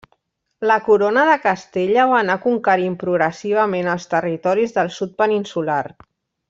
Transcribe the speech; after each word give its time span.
La 0.69 0.77
Corona 0.87 1.25
de 1.31 1.35
Castella 1.43 2.07
va 2.13 2.17
anar 2.21 2.39
conquerint 2.47 2.97
progressivament 3.05 3.93
els 3.95 4.13
territoris 4.17 4.79
del 4.81 4.95
sud 5.01 5.19
peninsular. 5.25 5.83